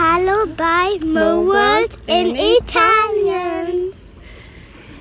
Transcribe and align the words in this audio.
Hallo 0.00 0.46
bei 0.56 1.04
Mo 1.04 1.44
World 1.48 1.90
in 2.06 2.36
Italien. 2.36 3.92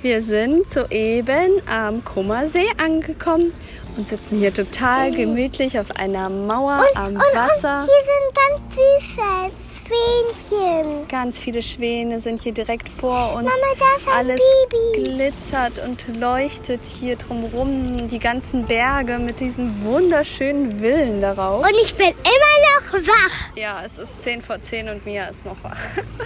Wir 0.02 0.24
sind 0.24 0.72
soeben 0.72 1.62
am 1.70 2.04
Kummersee 2.04 2.72
angekommen 2.84 3.54
und 3.96 4.10
sitzen 4.10 4.40
hier 4.40 4.52
total 4.52 5.12
gemütlich 5.12 5.78
auf 5.78 5.96
einer 5.98 6.30
Mauer 6.30 6.84
am 6.96 7.14
und, 7.14 7.20
Wasser. 7.20 7.82
Und 7.82 7.86
hier 7.86 8.04
sind 8.08 8.34
ganz 8.34 8.76
süße 8.76 9.68
Schwänchen. 9.88 11.08
Ganz 11.08 11.38
viele 11.38 11.62
Schwäne 11.62 12.20
sind 12.20 12.42
hier 12.42 12.54
direkt 12.54 12.90
vor 12.90 13.34
uns. 13.34 13.46
Mama, 13.46 13.76
da 13.78 13.98
ist 13.98 14.08
ein 14.08 14.14
Alles 14.18 14.42
Baby. 14.70 15.04
glitzert 15.04 15.80
und 15.86 16.20
leuchtet 16.20 16.82
hier 16.84 17.16
drumherum. 17.18 18.10
Die 18.10 18.20
ganzen 18.20 18.66
Berge 18.66 19.20
mit 19.20 19.40
diesen 19.40 19.86
wunderschönen 19.86 20.80
Villen 20.80 21.22
darauf. 21.22 21.64
Und 21.64 21.76
ich 21.82 21.94
bin 21.96 22.08
immer 22.08 22.14
noch 22.16 22.77
wach. 22.94 23.56
Ja, 23.56 23.84
es 23.86 23.98
ist 23.98 24.24
10 24.24 24.42
vor 24.42 24.62
10 24.62 24.90
und 24.90 25.06
Mia 25.06 25.26
ist 25.26 25.46
noch 25.46 25.62
wach. 25.64 25.80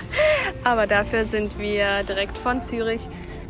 Aber 0.63 0.87
dafür 0.87 1.25
sind 1.25 1.57
wir 1.59 2.03
direkt 2.03 2.37
von 2.37 2.61
Zürich 2.61 3.01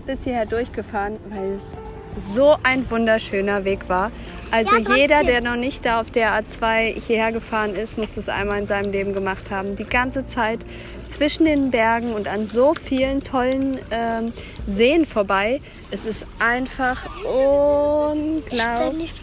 bis 0.06 0.24
hierher 0.24 0.46
durchgefahren, 0.46 1.18
weil 1.30 1.54
es 1.54 1.76
so 2.18 2.56
ein 2.64 2.90
wunderschöner 2.90 3.66
Weg 3.66 3.90
war. 3.90 4.12
Also 4.52 4.76
Ja, 4.78 4.96
jeder, 4.96 5.24
der 5.24 5.42
noch 5.42 5.56
nicht 5.56 5.86
da 5.86 6.02
auf 6.02 6.12
der 6.12 6.34
A2 6.34 7.00
hierher 7.00 7.32
gefahren 7.32 7.74
ist, 7.74 7.98
muss 7.98 8.16
das 8.16 8.28
einmal 8.28 8.60
in 8.60 8.68
seinem 8.68 8.92
Leben 8.92 9.14
gemacht 9.14 9.50
haben. 9.50 9.78
Die 9.78 9.86
ganze 9.86 10.26
Zeit 10.26 10.60
zwischen 11.08 11.46
den 11.46 11.72
Bergen 11.72 12.14
und 12.14 12.28
an 12.28 12.48
so 12.48 12.74
vielen 12.74 13.24
tollen 13.24 13.80
ähm, 13.92 14.34
Seen 14.68 15.06
vorbei. 15.06 15.62
Es 15.90 16.06
ist 16.06 16.26
einfach 16.40 16.98
unglaublich 17.26 19.14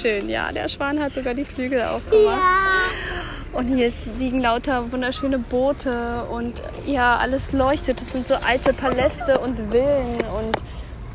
schön. 0.00 0.28
Ja, 0.28 0.50
der 0.52 0.68
Schwan 0.68 1.00
hat 1.00 1.14
sogar 1.14 1.34
die 1.34 1.44
Flügel 1.44 1.82
aufgemacht. 1.82 2.42
Ja. 2.42 3.58
Und 3.58 3.74
hier 3.74 3.92
liegen 4.18 4.40
lauter 4.40 4.90
wunderschöne 4.92 5.38
Boote 5.38 6.24
und 6.30 6.60
ja, 6.86 7.16
alles 7.16 7.52
leuchtet. 7.52 8.00
Das 8.00 8.10
sind 8.12 8.26
so 8.26 8.34
alte 8.34 8.72
Paläste 8.72 9.38
und 9.38 9.56
Villen 9.70 10.20
und 10.38 10.56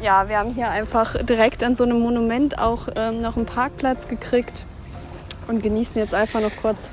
ja, 0.04 0.28
wir 0.30 0.38
haben 0.40 0.54
hier 0.54 0.70
einfach 0.70 1.16
direkt 1.24 1.64
an 1.64 1.76
so 1.76 1.84
einem 1.84 2.00
Monument 2.00 2.60
auch 2.60 2.88
ähm, 2.96 3.22
noch 3.22 3.38
einen 3.38 3.46
Parkplatz 3.46 4.08
gekriegt 4.08 4.66
und 5.48 5.62
genießen 5.64 6.00
jetzt 6.00 6.14
einfach 6.14 6.42
noch 6.42 6.56
kurz 6.62 6.90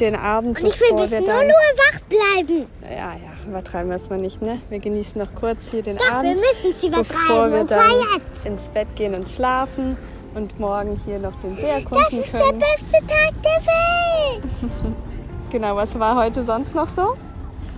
den 0.00 0.16
Abend, 0.16 0.58
Und 0.60 0.66
ich 0.66 0.80
will 0.80 0.88
bevor 0.90 1.02
bis 1.02 1.10
wir 1.12 1.20
nur, 1.20 1.28
dann... 1.28 1.46
nur 1.46 1.54
wach 1.54 2.00
bleiben. 2.08 2.66
Ja, 2.82 3.12
ja, 3.14 3.48
übertreiben 3.48 3.88
wir 3.90 3.96
es 3.96 4.10
mal 4.10 4.18
nicht, 4.18 4.42
ne? 4.42 4.60
Wir 4.68 4.78
genießen 4.78 5.20
noch 5.20 5.34
kurz 5.38 5.70
hier 5.70 5.82
den 5.82 5.96
Doch, 5.96 6.04
wir 6.06 6.14
Abend, 6.14 6.34
müssen 6.36 6.78
sie 6.80 6.90
bevor 6.90 7.46
übertreiben. 7.46 7.52
wir 7.52 7.60
Und 7.62 7.68
zwar 7.68 7.78
dann 7.88 8.20
jetzt. 8.34 8.46
ins 8.46 8.68
Bett 8.68 8.88
gehen 8.96 9.14
und 9.14 9.28
schlafen 9.28 9.96
und 10.34 10.58
morgen 10.58 11.00
hier 11.04 11.18
noch 11.18 11.34
den 11.42 11.56
See 11.56 11.62
Das 11.62 11.70
erkunden 11.82 12.22
ist 12.22 12.32
der 12.32 12.40
können. 12.40 12.58
beste 12.58 13.06
Tag 13.06 13.42
der 13.42 13.66
Welt. 13.66 14.94
Genau, 15.50 15.76
was 15.76 15.96
war 16.00 16.16
heute 16.16 16.42
sonst 16.42 16.74
noch 16.74 16.88
so? 16.88 17.16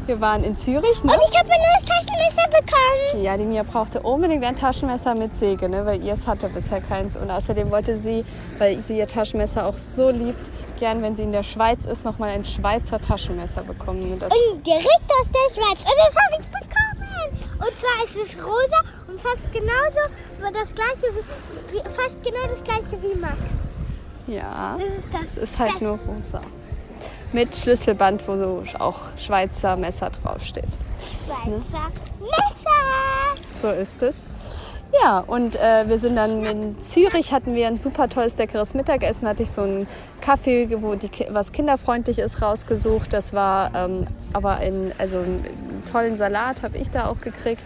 Wir 0.06 0.20
waren 0.20 0.44
in 0.44 0.54
Zürich, 0.56 1.02
ne? 1.02 1.12
Und 1.12 1.20
ich 1.28 1.36
habe 1.36 1.50
ein 1.50 1.58
neues 1.60 1.88
Taschenmesser 1.88 2.46
bekommen. 2.48 3.24
Ja, 3.24 3.36
die 3.36 3.44
Mia 3.44 3.64
brauchte 3.64 4.00
unbedingt 4.00 4.44
ein 4.44 4.56
Taschenmesser 4.56 5.16
mit 5.16 5.34
Säge, 5.34 5.68
ne? 5.68 5.84
weil 5.84 6.00
ihr 6.02 6.12
es 6.12 6.28
hatte 6.28 6.48
bisher 6.48 6.80
keins. 6.80 7.16
Und 7.16 7.28
außerdem 7.28 7.70
wollte 7.72 7.96
sie, 7.96 8.24
weil 8.58 8.80
sie 8.82 8.98
ihr 8.98 9.08
Taschenmesser 9.08 9.66
auch 9.66 9.78
so 9.78 10.10
liebt, 10.10 10.50
gern, 10.78 11.02
wenn 11.02 11.16
sie 11.16 11.24
in 11.24 11.32
der 11.32 11.42
Schweiz 11.42 11.84
ist, 11.86 12.04
nochmal 12.04 12.30
ein 12.30 12.44
Schweizer 12.44 13.00
Taschenmesser 13.00 13.62
bekommen. 13.62 14.12
Und 14.12 14.22
Das, 14.22 14.32
Und 14.32 14.64
direkt 14.64 14.86
aus 14.86 15.26
der 15.26 15.54
Schweiz. 15.54 15.78
Und 15.80 15.96
das 15.98 16.14
habe 16.14 16.40
ich 16.40 16.46
bekommen. 16.46 17.48
Und 17.58 17.78
zwar 17.78 18.04
ist 18.04 18.32
es 18.32 18.44
rosa 18.46 18.80
und 19.08 19.20
fast 19.20 19.52
genauso, 19.52 19.98
aber 20.40 20.52
das 20.52 20.72
gleiche 20.74 21.12
wie, 21.72 21.80
fast 21.90 22.22
genau 22.22 22.46
das 22.48 22.62
gleiche 22.62 23.02
wie 23.02 23.18
Max. 23.18 23.38
ja, 24.28 24.76
Das 24.78 24.88
ist 24.88 25.04
das. 25.12 25.22
es 25.30 25.36
ist 25.50 25.58
halt 25.58 25.80
nur 25.80 25.98
rosa. 26.06 26.40
Mit 27.32 27.56
Schlüsselband, 27.56 28.26
wo 28.28 28.36
so 28.36 28.62
auch 28.78 29.16
Schweizer 29.16 29.76
Messer 29.76 30.10
draufsteht. 30.10 30.64
Schweizer 31.26 31.90
Messer. 32.20 32.46
So 33.60 33.70
ist 33.70 34.02
es. 34.02 34.24
Ja, 35.02 35.18
und 35.18 35.56
äh, 35.56 35.88
wir 35.88 35.98
sind 35.98 36.16
dann 36.16 36.44
in 36.44 36.80
Zürich, 36.80 37.32
hatten 37.32 37.54
wir 37.54 37.66
ein 37.66 37.78
super 37.78 38.08
tolles, 38.08 38.36
leckeres 38.36 38.74
Mittagessen. 38.74 39.28
Hatte 39.28 39.42
ich 39.42 39.50
so 39.50 39.62
einen 39.62 39.86
Kaffee, 40.20 40.68
wo 40.80 40.94
die, 40.94 41.10
was 41.30 41.52
kinderfreundlich 41.52 42.18
ist, 42.18 42.40
rausgesucht. 42.40 43.12
Das 43.12 43.32
war 43.32 43.74
ähm, 43.74 44.06
aber 44.32 44.60
in, 44.60 44.92
also 44.98 45.18
einen 45.18 45.82
tollen 45.90 46.16
Salat 46.16 46.62
habe 46.62 46.78
ich 46.78 46.90
da 46.90 47.08
auch 47.08 47.20
gekriegt. 47.20 47.64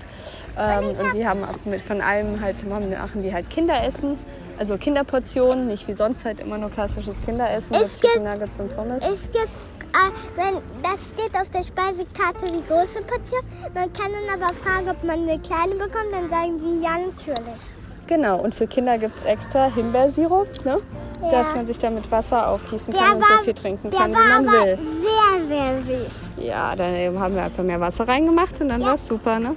Ähm, 0.58 0.84
und 0.98 1.14
die 1.14 1.26
haben 1.26 1.44
auch 1.44 1.64
mit 1.64 1.82
von 1.82 2.00
allem 2.00 2.40
halt, 2.40 2.66
machen 2.68 2.90
machen 2.90 3.22
die 3.22 3.32
halt 3.32 3.48
Kinderessen. 3.50 4.18
Also 4.60 4.76
Kinderportionen, 4.76 5.68
nicht 5.68 5.88
wie 5.88 5.94
sonst 5.94 6.26
halt 6.26 6.38
immer 6.38 6.58
nur 6.58 6.68
klassisches 6.70 7.18
Kinderessen 7.22 7.72
Es 7.74 7.80
mit 7.80 7.94
Chicken 8.02 8.24
gibt- 8.24 8.34
Nuggets 8.34 8.58
und 8.60 8.76
Pommes. 8.76 9.02
Es 9.02 9.22
gibt, 9.22 9.36
äh, 9.46 10.10
wenn, 10.36 10.54
das 10.82 11.00
steht 11.08 11.34
auf 11.34 11.48
der 11.48 11.62
Speisekarte 11.62 12.44
die 12.44 12.62
große 12.68 13.00
Portion. 13.06 13.40
Man 13.74 13.90
kann 13.94 14.10
dann 14.12 14.42
aber 14.42 14.52
fragen, 14.52 14.90
ob 14.90 15.02
man 15.02 15.20
eine 15.26 15.38
kleine 15.38 15.76
bekommt. 15.76 16.12
Dann 16.12 16.28
sagen 16.28 16.60
sie 16.60 16.84
ja, 16.84 16.90
natürlich. 16.98 17.60
Genau, 18.06 18.38
und 18.40 18.54
für 18.54 18.66
Kinder 18.66 18.98
gibt 18.98 19.16
es 19.16 19.22
extra 19.22 19.72
Himbeersirup, 19.74 20.48
ne? 20.66 20.78
Ja. 21.22 21.30
dass 21.30 21.54
man 21.54 21.66
sich 21.66 21.78
da 21.78 21.88
mit 21.90 22.10
Wasser 22.10 22.48
aufgießen 22.48 22.92
Der 22.92 23.02
kann 23.02 23.16
und 23.16 23.22
war- 23.22 23.38
so 23.38 23.44
viel 23.44 23.54
trinken 23.54 23.90
Der 23.90 23.98
kann, 24.00 24.10
wie 24.10 24.14
man 24.14 24.48
aber 24.48 24.66
will. 24.66 24.78
sehr, 25.00 25.46
sehr 25.48 25.82
süß. 25.82 26.12
Ja, 26.46 26.76
dann 26.76 27.18
haben 27.18 27.34
wir 27.34 27.44
einfach 27.44 27.62
mehr 27.62 27.80
Wasser 27.80 28.06
reingemacht 28.08 28.60
und 28.60 28.68
dann 28.70 28.82
war 28.82 28.94
es 28.94 29.06
super, 29.06 29.38
ne? 29.38 29.54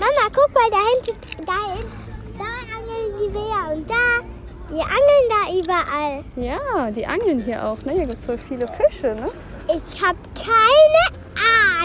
Mama, 0.00 0.28
guck 0.32 0.52
mal, 0.54 0.70
da 0.70 0.78
hinten, 1.04 1.44
da, 1.44 1.52
hin- 1.72 1.86
da 2.38 2.44
angeln 2.74 3.28
die 3.28 3.32
Bär 3.32 3.76
und 3.76 3.90
da, 3.90 3.94
die 4.70 4.80
angeln 4.80 5.26
da 5.28 5.52
überall. 5.58 6.24
Ja, 6.36 6.90
die 6.90 7.06
angeln 7.06 7.40
hier 7.40 7.66
auch, 7.66 7.78
ne? 7.84 7.92
Hier 7.92 8.06
gibt 8.06 8.20
es 8.20 8.26
voll 8.26 8.38
viele 8.38 8.68
Fische, 8.68 9.14
ne? 9.14 9.28
Ich 9.68 10.02
habe 10.02 10.18
keine 10.34 11.20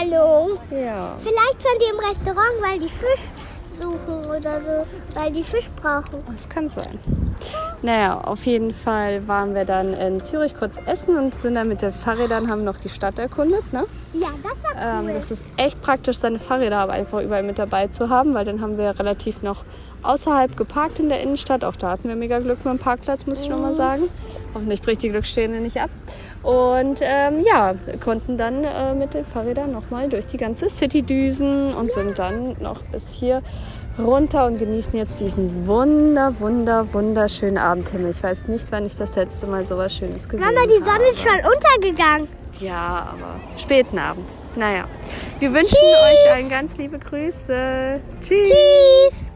Ahnung. 0.00 0.58
Ja. 0.70 1.16
Vielleicht 1.18 1.60
sind 1.60 1.80
die 1.80 1.90
im 1.92 1.98
Restaurant, 1.98 2.62
weil 2.62 2.78
die 2.78 2.88
Fisch 2.88 3.20
suchen 3.68 4.26
oder 4.26 4.60
so, 4.60 4.86
weil 5.14 5.32
die 5.32 5.44
Fisch 5.44 5.68
brauchen. 5.80 6.22
Das 6.32 6.48
kann 6.48 6.68
sein. 6.68 6.98
Naja, 7.82 8.18
auf 8.18 8.46
jeden 8.46 8.72
Fall 8.72 9.28
waren 9.28 9.54
wir 9.54 9.64
dann 9.64 9.92
in 9.92 10.18
Zürich 10.18 10.54
kurz 10.54 10.76
essen 10.86 11.16
und 11.16 11.34
sind 11.34 11.54
dann 11.54 11.68
mit 11.68 11.82
den 11.82 11.92
Fahrrädern, 11.92 12.50
haben 12.50 12.64
noch 12.64 12.78
die 12.78 12.88
Stadt 12.88 13.18
erkundet, 13.18 13.72
ne? 13.72 13.84
Ja, 14.14 14.28
das 14.42 14.62
war 14.62 15.02
cool. 15.02 15.08
Ähm, 15.08 15.14
das 15.14 15.30
ist 15.30 15.44
echt 15.56 15.80
praktisch, 15.82 16.16
seine 16.16 16.38
Fahrräder 16.38 16.78
aber 16.78 16.92
einfach 16.92 17.22
überall 17.22 17.42
mit 17.42 17.58
dabei 17.58 17.88
zu 17.88 18.08
haben, 18.08 18.34
weil 18.34 18.44
dann 18.44 18.60
haben 18.60 18.78
wir 18.78 18.98
relativ 18.98 19.42
noch 19.42 19.64
außerhalb 20.02 20.56
geparkt 20.56 20.98
in 20.98 21.08
der 21.08 21.20
Innenstadt. 21.20 21.64
Auch 21.64 21.76
da 21.76 21.90
hatten 21.90 22.08
wir 22.08 22.16
mega 22.16 22.38
Glück 22.38 22.64
mit 22.64 22.72
dem 22.72 22.78
Parkplatz, 22.78 23.26
muss 23.26 23.40
ich 23.40 23.48
noch 23.48 23.60
mal 23.60 23.74
sagen. 23.74 24.04
Hoffentlich 24.54 24.80
bricht 24.80 25.02
die 25.02 25.10
Glücksstehende 25.10 25.60
nicht 25.60 25.80
ab. 25.80 25.90
Und 26.42 27.00
ähm, 27.02 27.44
ja, 27.44 27.74
konnten 28.02 28.38
dann 28.38 28.64
äh, 28.64 28.94
mit 28.94 29.14
den 29.14 29.24
Fahrrädern 29.24 29.72
nochmal 29.72 30.08
durch 30.08 30.26
die 30.26 30.36
ganze 30.36 30.70
City 30.70 31.02
düsen 31.02 31.74
und 31.74 31.92
sind 31.92 32.18
dann 32.18 32.56
noch 32.60 32.82
bis 32.82 33.12
hier 33.12 33.42
runter 33.98 34.46
und 34.46 34.58
genießen 34.58 34.94
jetzt 34.96 35.20
diesen 35.20 35.66
wunder, 35.66 36.34
wunder, 36.38 36.92
wunderschönen 36.92 37.58
Abendhimmel. 37.58 38.10
Ich 38.10 38.22
weiß 38.22 38.48
nicht, 38.48 38.70
wann 38.72 38.86
ich 38.86 38.96
das 38.96 39.16
letzte 39.16 39.46
Mal 39.46 39.64
sowas 39.64 39.94
Schönes 39.94 40.28
gesehen 40.28 40.44
habe. 40.46 40.54
Mama, 40.54 40.66
die 40.66 40.84
Sonne 40.84 41.10
ist 41.10 41.22
schon 41.22 41.38
untergegangen. 41.52 42.28
Ja, 42.60 43.12
aber 43.12 43.40
späten 43.58 43.98
Abend. 43.98 44.26
Naja, 44.56 44.84
wir 45.38 45.52
wünschen 45.52 45.76
euch 45.76 46.32
allen 46.32 46.48
ganz 46.48 46.78
liebe 46.78 46.98
Grüße. 46.98 48.00
Tschüss. 48.20 48.48
Tschüss. 48.48 49.32